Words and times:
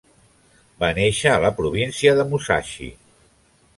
Va 0.83 0.87
néixer 0.99 1.29
a 1.33 1.43
la 1.43 1.51
província 1.59 2.17
de 2.21 2.27
Musashi. 2.33 2.89